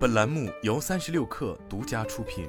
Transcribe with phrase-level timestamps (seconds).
[0.00, 2.48] 本栏目由三十六氪独家出品。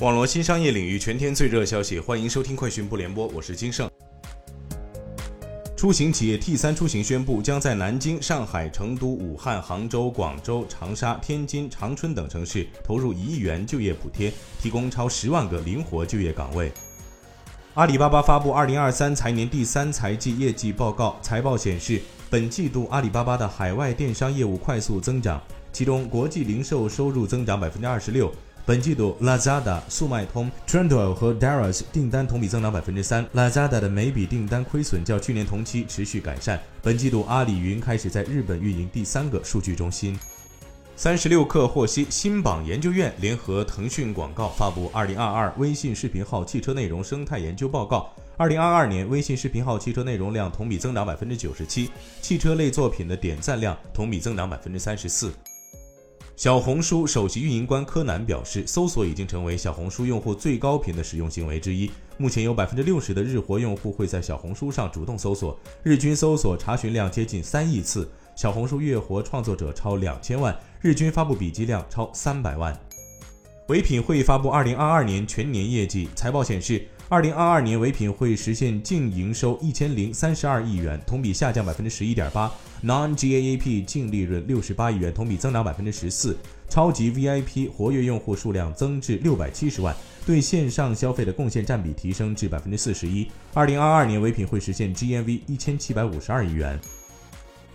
[0.00, 3.88] 网络新商业领域全天最热消息，欢迎收听快讯不联播，我是金盛。
[5.76, 16.72] 出行企业 T 三出行宣布，将在南京、上海、成都、武汉、杭州、广州、长沙、天津、长春等城市投入一亿元就业补贴，提供超十万个灵活就业岗位。
[17.74, 22.02] 阿里巴巴发布二零二三财年第三财季业绩报告，财报显示，
[22.32, 25.38] 本季度阿里巴巴的海外电商业务快速增长，
[25.70, 28.32] 其中国际零售收入增长百分之二十六。
[28.64, 36.58] 本季度，Lazada、速卖通、Trendyol 和 Daraz 订单同比增长百分之三，Lazada 的每笔订单亏损较去年同期持续改善。
[36.80, 40.18] 本季度，阿里云开始在日本运营第三个数据中心。
[40.96, 48.10] 三十六氪获悉，新榜研究院联合腾讯广告发布《二零二二微信视频号汽车内容生态研究报告》。
[48.38, 51.90] 二零二二年，微信视频号汽车内容量同比增长百分之九十七，
[52.22, 55.32] 汽车类作品的点赞量同比增长百分之三十四。
[56.34, 61.90] 小红书首席运营官柯南表示，搜索已经成为小红书用户最高频的使用行为之一。
[62.16, 68.10] 目前有百分之六十的日活用户会在小红书上主动搜索，日均搜索查询量接近三亿次。
[68.34, 72.76] 小红书月活创作者超两千万，日均发布笔记量超三百万。
[73.68, 82.50] 唯品会发布二零二二年全年业绩，财报显示，二零二二年唯品会实现净营收一千零三十二亿元，同比下降百分之十一点八
[82.82, 86.32] ；non-GAAP 净利润六十八亿元，同比增长百分之十四；
[86.70, 93.28] 超级 VIP 活跃用户数量增至六百七十万，对线上消费的贡献占比提升至百分之四十一。
[93.52, 96.80] 二零二二年唯品会实现 GMV 一千七百五十二亿元。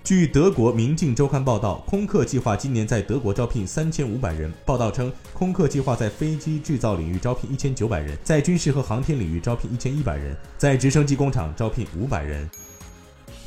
[0.07, 4.49] 据德国《明镜周刊》报道，空客计划今年在德国招聘三千五百人。
[4.65, 12.49] 报道称，空客计划在飞机制造领域招聘一千九百人，在军事和航天领域招聘一千一百人，在直升机工厂招聘五百人。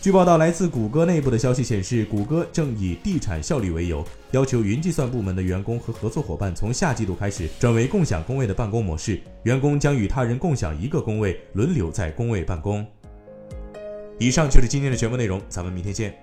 [0.03, 12.87] 据报道，来自谷歌内部的消息显示，谷歌正以地产效率为由，要求云计算部门的员工和合作伙伴从下季度开始转为共享工位的办公模式，员工将与他人共享一个工位，轮流在工位办公。
[14.19, 16.15] 以上就是今天的全部内容，咱们明天见。